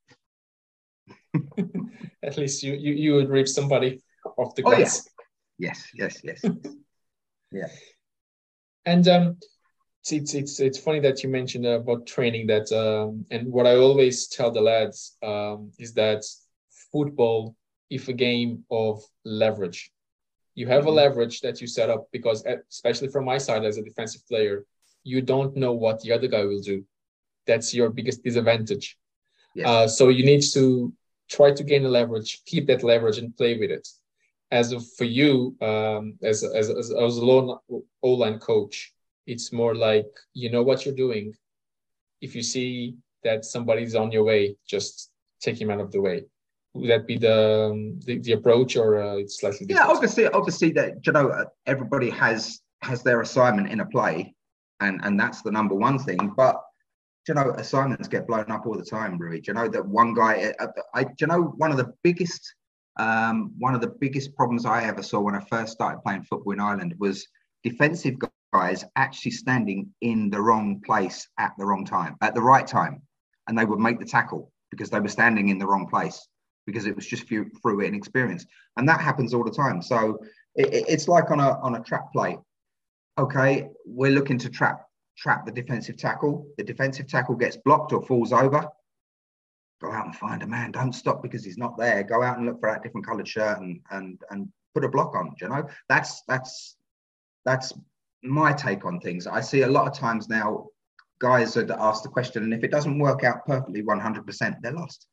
[2.23, 4.03] At least you, you you would rip somebody
[4.37, 5.07] off the glass.
[5.07, 5.25] Oh,
[5.59, 5.69] yeah.
[5.69, 6.45] Yes, yes, yes.
[7.53, 7.69] yeah.
[8.85, 9.37] And um,
[10.11, 14.27] it's, it's it's funny that you mentioned about training that um, and what I always
[14.27, 16.25] tell the lads um, is that
[16.91, 17.57] football
[17.91, 19.93] is a game of leverage.
[20.55, 20.97] You have a mm-hmm.
[20.97, 24.67] leverage that you set up because especially from my side as a defensive player,
[25.05, 26.85] you don't know what the other guy will do.
[27.47, 28.99] That's your biggest disadvantage.
[29.55, 29.67] Yes.
[29.67, 30.93] Uh, so you need to
[31.29, 33.89] try to gain a leverage, keep that leverage, and play with it.
[34.51, 37.59] As of for you, um, as as as, as a O
[38.03, 38.93] line coach,
[39.27, 41.35] it's more like you know what you're doing.
[42.21, 46.25] If you see that somebody's on your way, just take him out of the way.
[46.75, 49.89] Would that be the um, the, the, approach, or uh, it's slightly different?
[49.89, 54.35] Yeah, obviously, obviously that you know everybody has has their assignment in a play,
[54.81, 56.33] and and that's the number one thing.
[56.35, 56.62] But
[57.29, 59.41] you know, assignments get blown up all the time, Rui.
[59.41, 60.53] Do you know that one guy?
[60.59, 62.55] Uh, I, do you know one of the biggest
[62.99, 66.53] um, one of the biggest problems I ever saw when I first started playing football
[66.53, 67.27] in Ireland was
[67.65, 68.17] defensive
[68.53, 73.01] guys actually standing in the wrong place at the wrong time, at the right time,
[73.49, 76.29] and they would make the tackle because they were standing in the wrong place
[76.67, 78.45] because it was just through, through inexperience,
[78.77, 79.81] and that happens all the time.
[79.81, 80.19] So
[80.55, 82.39] it, it's like on a on a trap play.
[83.19, 86.47] Okay, we're looking to trap trap the defensive tackle.
[86.59, 88.67] The defensive tackle gets blocked or falls over.
[89.81, 90.73] Go out and find a man.
[90.73, 92.03] Don't stop because he's not there.
[92.03, 95.15] Go out and look for that different coloured shirt and and and put a block
[95.15, 95.35] on.
[95.41, 96.77] you know, that's that's
[97.45, 97.73] that's
[98.23, 99.27] my take on things.
[99.27, 100.69] I see a lot of times now
[101.21, 105.07] guys that ask the question, and if it doesn't work out perfectly 100%, they're lost.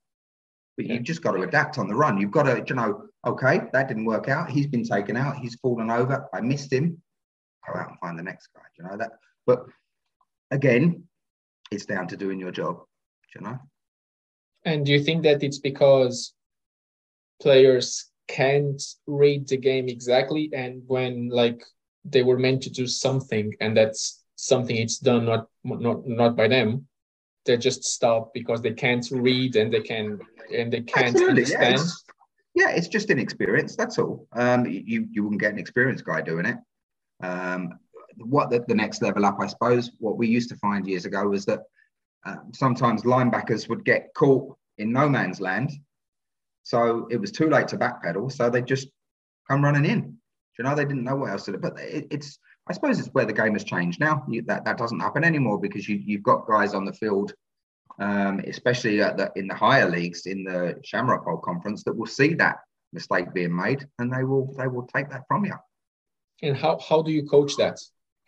[0.76, 2.18] But you've just got to adapt on the run.
[2.18, 4.50] You've got to, you know, okay, that didn't work out.
[4.50, 5.38] He's been taken out.
[5.38, 6.28] He's fallen over.
[6.34, 7.02] I missed him.
[7.68, 8.62] Go out and find the next guy.
[8.78, 9.12] You know that.
[9.46, 9.66] But
[10.52, 11.04] again,
[11.72, 12.82] it's down to doing your job,
[13.36, 13.60] you know.
[14.66, 16.34] And do you think that it's because
[17.42, 21.64] players can't read the game exactly, and when like
[22.06, 26.48] they were meant to do something, and that's something it's done not not not by
[26.48, 26.88] them,
[27.46, 30.20] they just stop because they can't read and they can
[30.54, 31.78] and they can't Absolutely, understand.
[31.78, 32.04] Yeah it's,
[32.56, 33.76] yeah, it's just inexperience.
[33.76, 34.28] That's all.
[34.34, 36.58] Um, you you wouldn't get an experienced guy doing it.
[37.22, 37.80] Um,
[38.24, 41.28] what the, the, next level up, I suppose, what we used to find years ago
[41.28, 41.62] was that
[42.26, 45.72] uh, sometimes linebackers would get caught in no man's land.
[46.64, 48.32] So it was too late to backpedal.
[48.32, 48.90] So they just
[49.50, 50.18] come running in.
[50.58, 51.58] You know, they didn't know what else to do.
[51.58, 54.26] But it, it's, I suppose it's where the game has changed now.
[54.28, 57.34] You, that, that doesn't happen anymore because you, you've got guys on the field,
[58.00, 62.34] um, especially the, in the higher leagues, in the Shamrock Bowl Conference, that will see
[62.36, 62.58] that
[62.92, 65.54] mistake being made and they will they will take that from you.
[66.42, 67.80] And how, how do you coach that?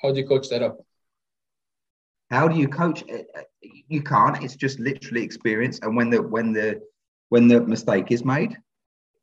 [0.01, 0.85] How do you coach that up?
[2.29, 3.03] How do you coach?
[3.87, 4.41] You can't.
[4.43, 5.79] It's just literally experience.
[5.81, 6.81] And when the when the
[7.29, 8.57] when the mistake is made,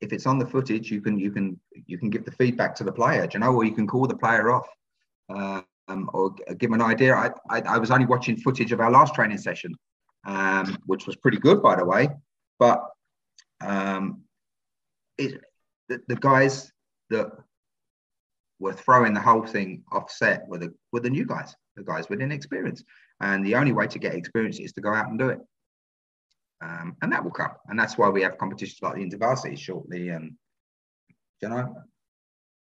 [0.01, 2.85] if it's on the footage, you can you can you can give the feedback to
[2.85, 3.27] the player.
[3.27, 4.69] Do you know, or you can call the player off,
[5.29, 7.15] um, or give them an idea.
[7.15, 9.75] I, I, I was only watching footage of our last training session,
[10.27, 12.09] um, which was pretty good, by the way.
[12.59, 12.85] But
[13.61, 14.23] um,
[15.17, 15.41] it,
[15.89, 16.71] the, the guys
[17.11, 17.31] that
[18.59, 22.21] were throwing the whole thing offset with the with the new guys, the guys with
[22.21, 22.83] inexperience.
[23.21, 25.39] And the only way to get experience is to go out and do it.
[26.61, 27.53] Um, and that will come.
[27.69, 30.09] And that's why we have competitions like the InterVarsity shortly.
[30.09, 30.35] And
[31.41, 31.75] you know,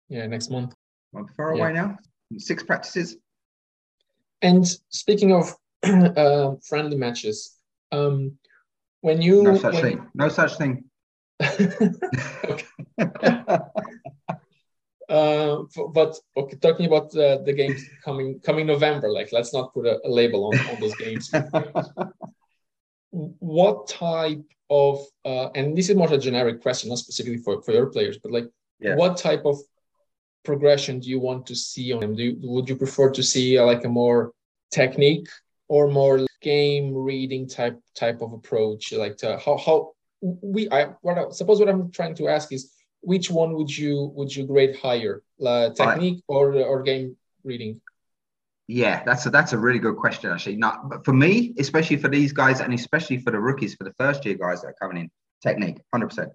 [0.09, 0.73] yeah, next month.
[1.13, 1.81] Not far away yeah.
[1.81, 1.97] now.
[2.37, 3.17] Six practices.
[4.41, 7.55] And speaking of uh, friendly matches,
[7.91, 8.37] um,
[9.01, 9.83] when you no such when...
[9.83, 10.07] thing.
[10.13, 10.83] No such thing.
[15.09, 19.85] Uh, but okay, talking about uh, the games coming coming November, like let's not put
[19.85, 21.31] a, a label on, on those games.
[23.11, 27.61] what type of uh, and this is more of a generic question, not specifically for,
[27.61, 28.47] for your players, but like
[28.79, 28.95] yeah.
[28.95, 29.57] what type of
[30.43, 32.15] progression do you want to see on them?
[32.15, 34.31] Do you, would you prefer to see uh, like a more
[34.71, 35.29] technique
[35.67, 38.91] or more game reading type type of approach?
[38.91, 39.91] Like to, how how
[40.21, 44.11] we I what I, suppose what I'm trying to ask is which one would you
[44.15, 47.81] would you grade higher, uh, technique I, or or game reading?
[48.67, 50.57] Yeah, that's a that's a really good question actually.
[50.57, 53.93] Not but for me, especially for these guys, and especially for the rookies, for the
[53.97, 55.09] first year guys that are coming in,
[55.41, 56.31] technique, hundred percent,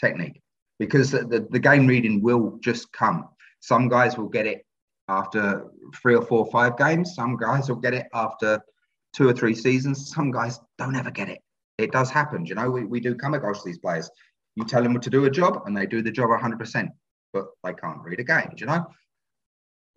[0.00, 0.40] technique,
[0.78, 3.28] because the, the, the game reading will just come.
[3.60, 4.64] Some guys will get it
[5.08, 5.66] after
[6.00, 7.14] three or four or five games.
[7.14, 8.60] Some guys will get it after
[9.14, 11.40] two or three seasons, some guys don't ever get it.
[11.78, 12.44] It does happen.
[12.44, 14.10] You know, we, we do come across these players.
[14.58, 16.88] You tell them to do a job and they do the job 100%,
[17.32, 18.50] but they can't read a game.
[18.56, 18.86] you know?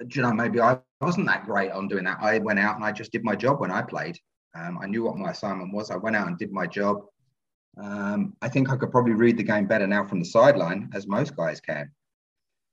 [0.07, 2.19] you know, maybe I wasn't that great on doing that.
[2.21, 4.19] I went out and I just did my job when I played.
[4.55, 5.89] Um, I knew what my assignment was.
[5.89, 7.05] I went out and did my job.
[7.81, 11.07] Um, I think I could probably read the game better now from the sideline, as
[11.07, 11.89] most guys can.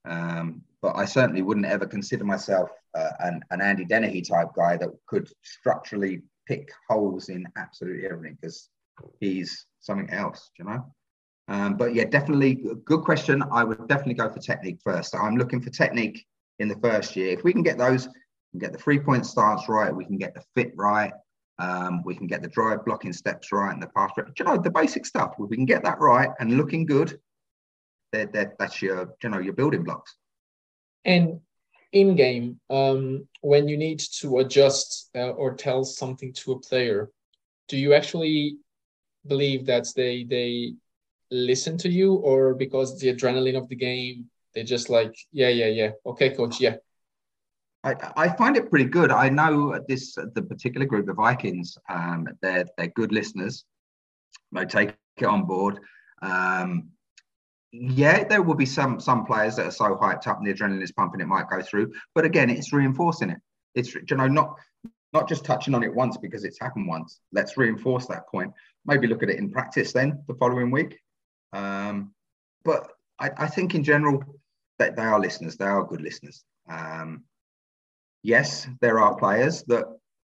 [0.05, 4.77] Um, but I certainly wouldn't ever consider myself uh, an, an Andy Dennehy type guy
[4.77, 8.69] that could structurally pick holes in absolutely everything because
[9.19, 10.85] he's something else, you know.
[11.49, 13.43] Um, but yeah, definitely good question.
[13.51, 15.15] I would definitely go for technique first.
[15.15, 16.25] I'm looking for technique
[16.59, 17.31] in the first year.
[17.31, 20.17] If we can get those, we can get the three point stance right, we can
[20.17, 21.11] get the fit right,
[21.57, 24.11] um, we can get the drive blocking steps right and the pass.
[24.37, 25.33] You know, the basic stuff.
[25.39, 27.19] If we can get that right and looking good,
[28.11, 30.15] they're, they're, that's your, you know, your building blocks.
[31.03, 31.39] And
[31.93, 37.09] in game, um, when you need to adjust uh, or tell something to a player,
[37.67, 38.57] do you actually
[39.25, 40.73] believe that they they
[41.31, 45.67] listen to you, or because the adrenaline of the game, they just like, yeah, yeah,
[45.67, 46.75] yeah, okay, coach, yeah.
[47.83, 49.11] I, I find it pretty good.
[49.11, 53.63] I know this the particular group, the Vikings, um, they're they're good listeners.
[54.51, 55.79] They take it on board.
[56.21, 56.89] Um,
[57.71, 60.81] yeah, there will be some some players that are so hyped up and the adrenaline
[60.81, 61.93] is pumping, it might go through.
[62.15, 63.39] But again, it's reinforcing it.
[63.75, 64.55] It's you know not
[65.13, 67.21] not just touching on it once because it's happened once.
[67.31, 68.51] Let's reinforce that point.
[68.85, 70.99] Maybe look at it in practice then the following week.
[71.53, 72.13] Um,
[72.63, 74.23] but I, I, think in general
[74.77, 75.57] that they are listeners.
[75.57, 76.43] They are good listeners.
[76.69, 77.23] Um,
[78.23, 79.85] yes, there are players that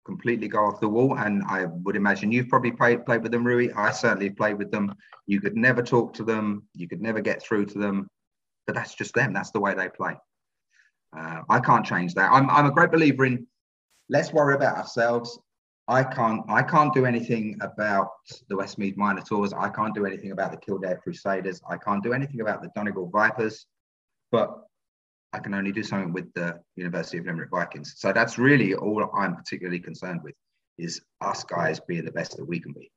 [0.05, 1.17] completely go off the wall.
[1.19, 3.71] And I would imagine you've probably played, played with them, Rui.
[3.77, 4.95] I certainly played with them.
[5.27, 6.65] You could never talk to them.
[6.75, 8.09] You could never get through to them.
[8.67, 9.33] But that's just them.
[9.33, 10.15] That's the way they play.
[11.17, 12.31] Uh, I can't change that.
[12.33, 13.47] I'm, I'm a great believer in
[14.09, 15.39] let's worry about ourselves.
[15.87, 18.09] I can't I can't do anything about
[18.49, 19.53] the Westmeath Minotaurs.
[19.53, 21.61] I can't do anything about the Kildare Crusaders.
[21.69, 23.67] I can't do anything about the Donegal Vipers.
[24.33, 24.65] But
[25.35, 27.95] I can only do something with the University of Limerick Vikings.
[27.97, 30.35] So that's really all I'm particularly concerned with
[30.79, 32.91] is us guys being the best that we can be.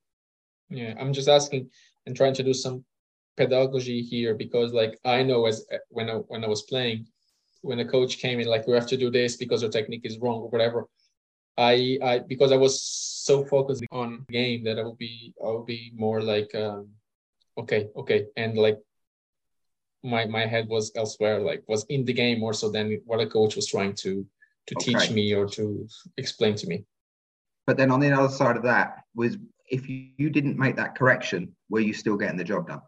[0.69, 1.69] Yeah, I'm just asking
[2.05, 2.85] and trying to do some
[3.35, 7.07] pedagogy here because like I know as when I when I was playing,
[7.61, 10.19] when a coach came in like we have to do this because your technique is
[10.19, 10.87] wrong or whatever.
[11.57, 15.65] I I because I was so focused on game that I would be I would
[15.65, 16.89] be more like um,
[17.57, 18.25] okay okay.
[18.35, 18.77] And like
[20.03, 23.27] my my head was elsewhere like was in the game more so than what a
[23.27, 24.25] coach was trying to
[24.67, 24.93] to okay.
[24.93, 26.85] teach me or to explain to me.
[27.65, 29.37] But then on the other side of that was
[29.69, 32.81] if you, you didn't make that correction were you still getting the job done?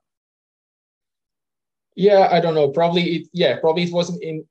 [1.96, 2.70] Yeah i don't know.
[2.70, 4.46] Probably it yeah probably it wasn't in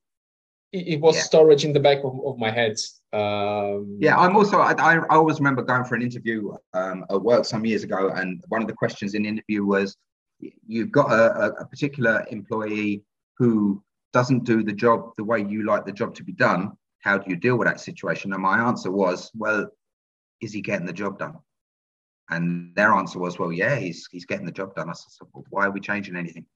[0.72, 1.22] it, it was yeah.
[1.22, 2.76] storage in the back of, of my head
[3.12, 7.44] um, yeah i'm also I, I always remember going for an interview um, at work
[7.44, 9.96] some years ago and one of the questions in the interview was
[10.66, 13.02] you've got a, a particular employee
[13.38, 17.18] who doesn't do the job the way you like the job to be done, how
[17.18, 18.32] do you deal with that situation?
[18.32, 19.68] And my answer was, well,
[20.40, 21.34] is he getting the job done?
[22.30, 24.90] And their answer was, well, yeah, he's he's getting the job done.
[24.90, 26.46] I said, well, why are we changing anything?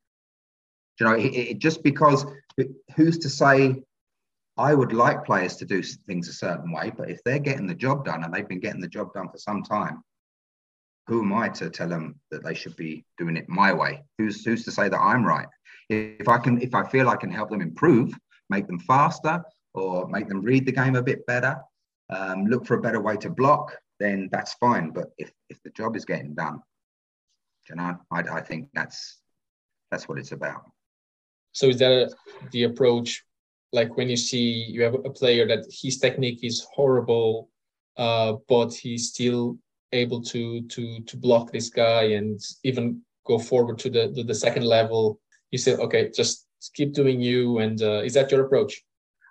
[1.00, 2.26] you know, it, it, just because
[2.94, 3.82] who's to say
[4.58, 7.74] I would like players to do things a certain way, but if they're getting the
[7.74, 10.02] job done and they've been getting the job done for some time,
[11.06, 14.02] who am I to tell them that they should be doing it my way?
[14.18, 15.48] Who's who's to say that I'm right?
[15.88, 18.14] If I can, if I feel I can help them improve,
[18.50, 19.42] make them faster,
[19.74, 21.56] or make them read the game a bit better,
[22.10, 24.90] um, look for a better way to block, then that's fine.
[24.90, 26.62] But if if the job is getting done,
[27.68, 29.18] you know, I, I think that's
[29.90, 30.70] that's what it's about.
[31.52, 32.14] So is that
[32.52, 33.24] the approach?
[33.72, 37.48] Like when you see you have a player that his technique is horrible,
[37.96, 39.58] uh, but he's still
[39.92, 44.64] able to to to block this guy and even go forward to the the second
[44.64, 48.82] level you say okay just keep doing you and uh, is that your approach?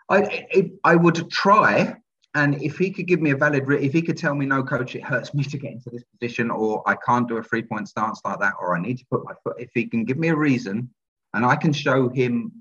[0.10, 0.46] I
[0.84, 1.96] i would try
[2.36, 4.96] and if he could give me a valid if he could tell me no coach
[4.96, 7.88] it hurts me to get into this position or i can't do a three point
[7.88, 10.28] stance like that or i need to put my foot if he can give me
[10.28, 10.90] a reason
[11.34, 12.52] and i can show him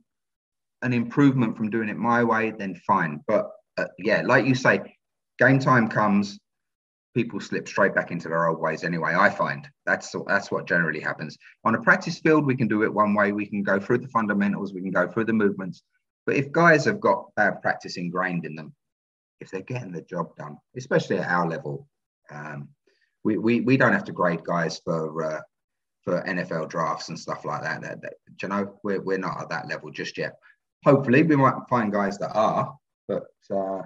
[0.83, 3.23] an improvement from doing it my way then fine.
[3.27, 4.81] But uh, yeah like you say
[5.39, 6.39] game time comes
[7.15, 9.69] people slip straight back into their old ways anyway i find.
[9.87, 11.37] That's that's what generally happens.
[11.65, 13.33] On a practice field we can do it one way.
[13.33, 14.73] We can go through the fundamentals.
[14.73, 15.83] We can go through the movements.
[16.27, 18.75] But if guys have got bad practice ingrained in them
[19.41, 21.89] if they're getting the job done especially at our level
[22.31, 22.69] um,
[23.25, 25.41] we, we we don't have to grade guys for uh,
[26.05, 28.79] for nfl drafts and stuff like that, that, that you know?
[28.83, 30.37] We're, we're not at that level just yet
[30.85, 32.77] hopefully we might find guys that are
[33.09, 33.83] but uh,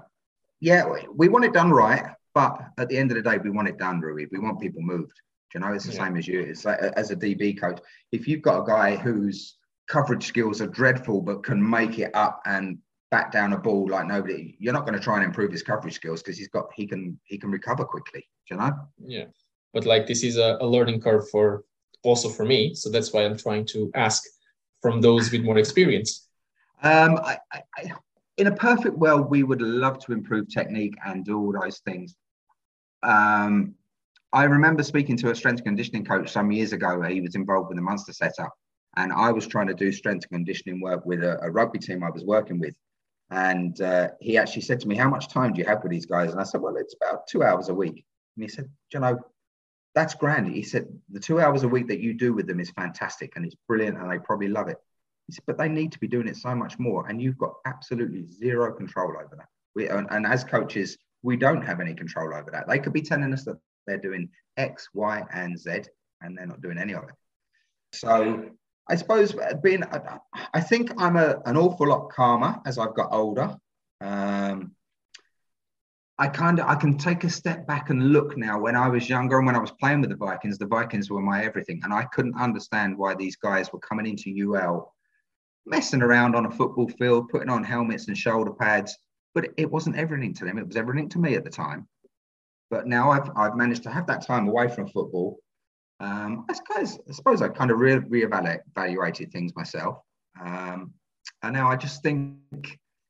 [0.60, 3.68] yeah we want it done right But at the end of the day, we want
[3.68, 4.26] it done, Rui.
[4.30, 5.14] We want people moved.
[5.52, 6.04] Do you know, it's the yeah.
[6.04, 6.40] same as you.
[6.40, 7.80] It's like as a DB coach.
[8.10, 12.42] If you've got a guy whose coverage skills are dreadful but can make it up
[12.44, 12.78] and
[13.10, 15.94] back down a ball like nobody, you're not going to try and improve his coverage
[15.94, 18.26] skills because he's got he can he can recover quickly.
[18.48, 18.72] Do you know?
[18.98, 19.26] Yeah,
[19.72, 21.62] but like this is a, a learning curve for
[22.02, 24.24] also for me, so that's why I'm trying to ask
[24.82, 26.28] from those with more experience.
[26.84, 27.92] Um, I, I,
[28.36, 32.14] in a perfect world, we would love to improve technique and do all those things.
[33.02, 33.74] Um,
[34.34, 37.00] I remember speaking to a strength conditioning coach some years ago.
[37.00, 38.52] He was involved with the Munster setup,
[38.96, 42.10] and I was trying to do strength conditioning work with a, a rugby team I
[42.10, 42.74] was working with.
[43.30, 46.06] And uh, he actually said to me, "How much time do you have with these
[46.06, 48.04] guys?" And I said, "Well, it's about two hours a week."
[48.36, 49.18] And he said, "You know,
[49.94, 52.70] that's grand." He said, "The two hours a week that you do with them is
[52.72, 54.76] fantastic, and it's brilliant, and they probably love it."
[55.26, 57.54] He said, "But they need to be doing it so much more, and you've got
[57.66, 59.48] absolutely zero control over that.
[59.74, 62.68] We, and, and as coaches, we don't have any control over that.
[62.68, 63.56] They could be telling us that
[63.86, 65.82] they're doing X, Y, and Z,
[66.20, 67.14] and they're not doing any of it.
[67.92, 68.50] So
[68.88, 69.82] I suppose being,
[70.52, 73.56] I think I'm a, an awful lot calmer as I've got older.
[74.00, 74.72] Um,
[76.18, 78.60] I kind of I can take a step back and look now.
[78.60, 81.20] When I was younger and when I was playing with the Vikings, the Vikings were
[81.20, 84.93] my everything, and I couldn't understand why these guys were coming into UL,
[85.66, 88.96] messing around on a football field, putting on helmets and shoulder pads.
[89.34, 90.58] But it wasn't everything to them.
[90.58, 91.88] It was everything to me at the time.
[92.70, 95.38] But now I've, I've managed to have that time away from football.
[96.00, 99.98] Um, I, suppose, I suppose I kind of re- reevaluated things myself.
[100.40, 100.92] Um,
[101.42, 102.38] and now I just think,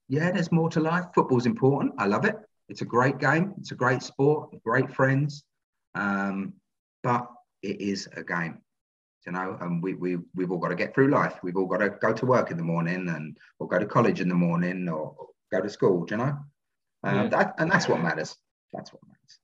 [0.09, 1.05] yeah, there's more to life.
[1.15, 1.95] Football's important.
[1.99, 2.37] I love it.
[2.69, 3.55] It's a great game.
[3.59, 5.45] It's a great sport, great friends.
[5.95, 6.55] Um,
[7.03, 7.29] but
[7.63, 8.59] it is a game,
[9.27, 11.39] you know, and we, we, we've all got to get through life.
[11.43, 14.21] We've all got to go to work in the morning and or go to college
[14.21, 16.39] in the morning or, or go to school, you know?
[17.03, 17.29] Um, yeah.
[17.29, 18.37] that, and that's what matters.
[18.73, 19.39] That's what matters.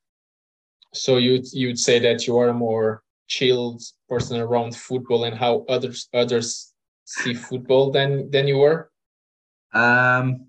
[0.92, 5.64] So you'd you'd say that you are a more chilled person around football and how
[5.68, 6.72] others others
[7.04, 8.90] see football than than you were.
[9.72, 10.48] Um,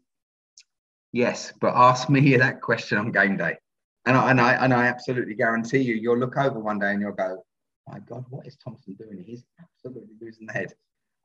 [1.11, 3.57] yes, but ask me that question on game day,
[4.05, 7.01] and I, and I and I absolutely guarantee you, you'll look over one day and
[7.01, 7.45] you'll go,
[7.91, 9.23] "My God, what is Thompson doing?
[9.25, 10.73] He's absolutely losing the head."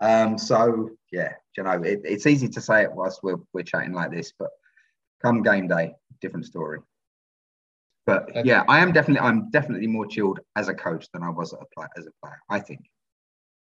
[0.00, 3.92] Um, so yeah, you know, it, it's easy to say it whilst we're we're chatting
[3.92, 4.50] like this, but
[5.22, 6.81] come game day, different story.
[8.05, 8.42] But okay.
[8.44, 11.64] yeah, I am definitely I'm definitely more chilled as a coach than I was a
[11.74, 12.38] player, as a player.
[12.48, 12.81] I think.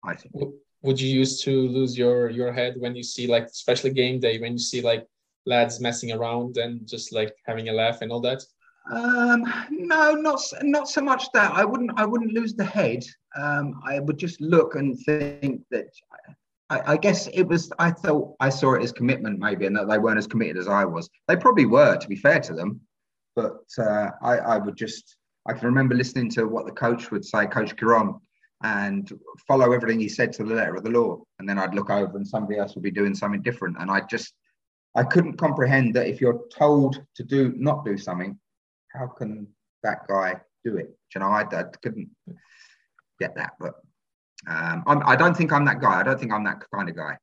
[0.04, 0.34] I think.
[0.82, 4.38] Would you used to lose your your head when you see like especially game day
[4.38, 5.06] when you see like
[5.44, 8.42] lads messing around and just like having a laugh and all that?
[8.92, 11.52] Um, no, not not so much that.
[11.52, 13.04] I wouldn't I wouldn't lose the head.
[13.36, 15.88] Um, I would just look and think that.
[16.70, 17.72] I, I guess it was.
[17.78, 20.68] I thought I saw it as commitment, maybe, and that they weren't as committed as
[20.68, 21.08] I was.
[21.26, 22.82] They probably were, to be fair to them
[23.38, 25.14] but uh, I, I would just,
[25.46, 28.16] I can remember listening to what the coach would say, Coach Kiron,
[28.64, 29.08] and
[29.46, 31.22] follow everything he said to the letter of the law.
[31.38, 33.76] And then I'd look over and somebody else would be doing something different.
[33.78, 34.34] And I just,
[34.96, 38.36] I couldn't comprehend that if you're told to do, not do something,
[38.98, 39.48] how can
[39.82, 40.90] that guy do it?
[41.14, 42.10] You know, I, I couldn't
[43.20, 43.52] get that.
[43.60, 43.74] But
[44.46, 46.00] um, I'm, I do not think I'm that guy.
[46.00, 47.16] I don't think I'm that kind of guy.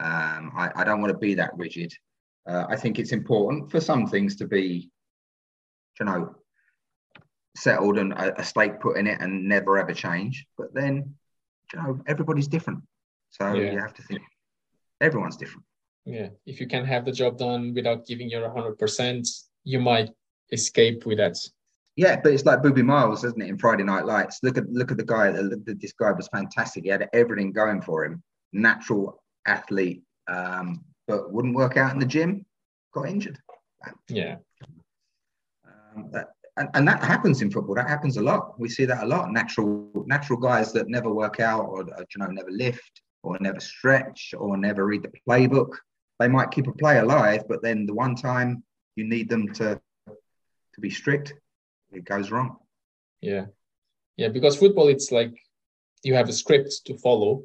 [0.00, 1.92] Um, I, I, don't want to be that rigid.
[2.48, 4.90] Uh, I think it's important for some things to be
[5.98, 6.34] you know,
[7.56, 10.46] settled and a, a stake put in it and never ever change.
[10.56, 11.14] But then,
[11.72, 12.82] you know, everybody's different.
[13.30, 13.72] So yeah.
[13.72, 14.22] you have to think
[15.00, 15.64] everyone's different.
[16.04, 16.28] Yeah.
[16.46, 19.28] If you can have the job done without giving your 100%,
[19.64, 20.10] you might
[20.52, 21.36] escape with that.
[21.96, 23.48] Yeah, but it's like Boobie Miles, isn't it?
[23.48, 25.30] In Friday Night Lights, look at look at the guy.
[25.30, 26.84] That, This guy was fantastic.
[26.84, 28.22] He had everything going for him.
[28.52, 32.46] Natural athlete, um, but wouldn't work out in the gym.
[32.94, 33.38] Got injured.
[34.08, 34.36] Yeah,
[35.66, 37.74] um, that, and, and, that happens in football.
[37.74, 38.58] That happens a lot.
[38.58, 39.32] We see that a lot.
[39.32, 44.34] Natural natural guys that never work out, or you know, never lift, or never stretch,
[44.38, 45.74] or never read the playbook.
[46.20, 48.62] They might keep a play alive, but then the one time
[48.96, 49.80] you need them to
[50.74, 51.34] to be strict,
[51.92, 52.56] it goes wrong.
[53.20, 53.46] Yeah,
[54.16, 54.28] yeah.
[54.28, 55.32] Because football, it's like
[56.02, 57.44] you have a script to follow.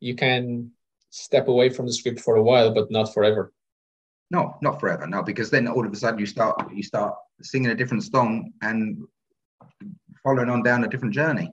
[0.00, 0.70] You can
[1.10, 3.52] step away from the script for a while, but not forever.
[4.30, 5.06] No, not forever.
[5.06, 8.52] No, because then all of a sudden you start you start singing a different song
[8.62, 8.98] and
[10.22, 11.50] following on down a different journey.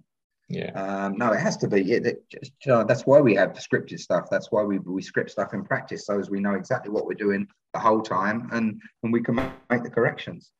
[0.49, 0.71] Yeah.
[0.71, 1.91] Um, no, it has to be.
[1.91, 4.27] It, it just, uh, that's why we have scripted stuff.
[4.29, 7.13] That's why we, we script stuff in practice, so as we know exactly what we're
[7.13, 9.35] doing the whole time, and and we can
[9.69, 10.51] make the corrections.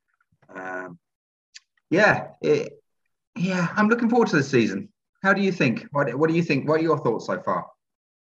[0.54, 0.98] Um,
[1.90, 2.72] yeah, it,
[3.36, 3.68] yeah.
[3.76, 4.88] I'm looking forward to the season.
[5.22, 5.86] How do you think?
[5.92, 6.68] What, what do you think?
[6.68, 7.66] What are your thoughts so far?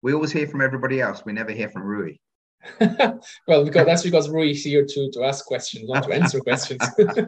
[0.02, 1.22] We always hear from everybody else.
[1.24, 2.16] We never hear from Rui.
[2.80, 6.82] well, because that's because Rui is here to, to ask questions, not to answer questions.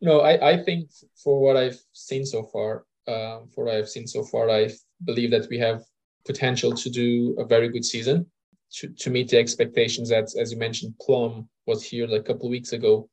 [0.00, 4.06] No, I, I think for what I've seen so far, um, for what I've seen
[4.06, 4.70] so far, I
[5.04, 5.82] believe that we have
[6.24, 8.26] potential to do a very good season
[8.74, 12.46] to, to meet the expectations that, as you mentioned, Plum was here like a couple
[12.46, 13.08] of weeks ago.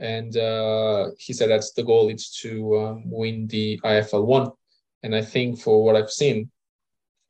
[0.00, 4.50] And uh, he said that's the goal is to um, win the IFL one.
[5.02, 6.50] And I think for what I've seen,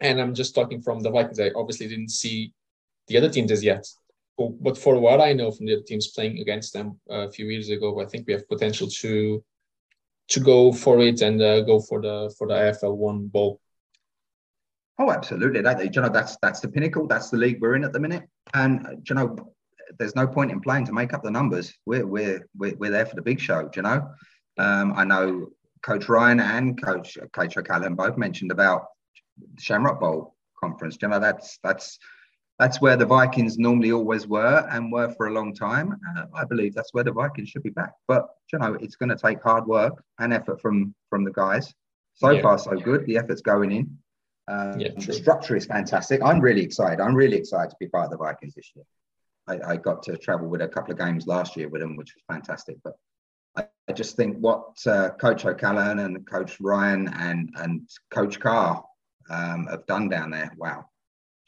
[0.00, 2.54] and I'm just talking from the Vikings, I obviously didn't see
[3.08, 3.86] the other teams as yet.
[4.38, 7.68] But for what I know from the other teams playing against them a few years
[7.68, 9.44] ago, I think we have potential to
[10.28, 13.60] to go for it and uh, go for the for the IFL one bowl.
[14.98, 15.60] Oh, absolutely.
[15.62, 17.06] That, you know, that's that's the pinnacle.
[17.06, 18.28] That's the league we're in at the minute.
[18.54, 19.36] And you know,
[19.98, 21.72] there's no point in playing to make up the numbers.
[21.86, 23.70] We're we're we're, we're there for the big show.
[23.74, 24.08] you know,
[24.58, 25.48] um, I know
[25.82, 28.86] Coach Ryan and Coach Coach O'Callaghan both mentioned about
[29.58, 30.98] Shamrock Bowl conference.
[31.00, 31.98] you know, that's that's
[32.58, 35.98] that's where the Vikings normally always were and were for a long time.
[36.14, 37.92] Uh, I believe that's where the Vikings should be back.
[38.06, 41.72] But you know, it's going to take hard work and effort from from the guys.
[42.14, 42.42] So yeah.
[42.42, 43.06] far, so good.
[43.06, 43.98] The effort's going in.
[44.48, 46.20] Um, yeah, the structure is fantastic.
[46.22, 47.00] I'm really excited.
[47.00, 48.84] I'm really excited to be part of the Vikings this year.
[49.48, 52.14] I, I, got to travel with a couple of games last year with them, which
[52.14, 52.76] was fantastic.
[52.84, 52.94] But
[53.56, 58.84] I, I just think what uh, Coach O'Callaghan and Coach Ryan and and Coach Carr
[59.30, 60.84] um, have done down there, wow.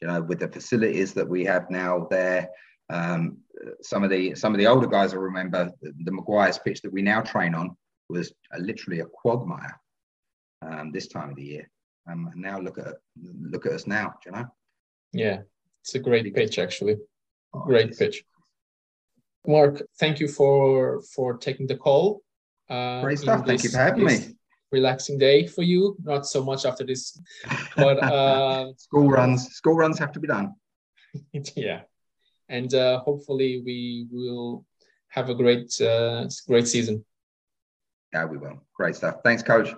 [0.00, 2.48] You know, with the facilities that we have now there,
[2.90, 3.38] um,
[3.82, 6.92] some of the some of the older guys will remember the, the Maguire's pitch that
[6.92, 7.76] we now train on
[8.08, 9.80] was a, literally a quagmire
[10.62, 11.70] um, this time of the year.
[12.10, 12.96] Um, and now look at
[13.40, 14.46] look at us now, you know.
[15.12, 15.42] Yeah,
[15.82, 16.96] it's a great pitch actually.
[17.52, 18.24] Great pitch.
[19.46, 22.22] Mark, thank you for for taking the call.
[22.68, 23.44] Uh, great stuff.
[23.46, 24.36] Thank you for having me.
[24.70, 25.96] Relaxing day for you.
[26.02, 27.20] Not so much after this,
[27.76, 29.48] but uh, school runs.
[29.50, 30.54] School runs have to be done.
[31.56, 31.82] yeah,
[32.48, 34.64] and uh, hopefully we will
[35.08, 37.04] have a great uh, great season.
[38.14, 38.62] Yeah, we will.
[38.74, 39.16] Great stuff.
[39.22, 39.74] Thanks, coach.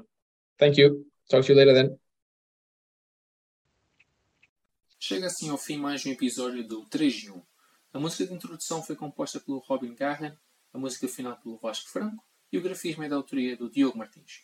[0.59, 1.07] Thank you.
[1.31, 1.99] Talk to you later then.
[5.01, 7.43] Chega assim ao fim mais um episódio do 3 de 1.
[7.95, 10.37] A música de introdução foi composta pelo Robin Garren,
[10.73, 14.43] a música final pelo Vasco Franco e o grafismo é da autoria do Diogo Martins.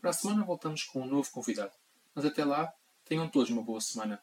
[0.00, 1.72] Para a semana voltamos com um novo convidado,
[2.14, 2.72] mas até lá,
[3.04, 4.22] tenham todos uma boa semana.